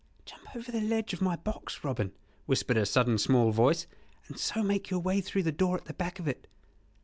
[0.25, 2.11] "Jump over the ledge of my box, Robin,"
[2.47, 3.85] whispered a sudden small voice,
[4.27, 6.47] "and so make your way through the door at the back of it.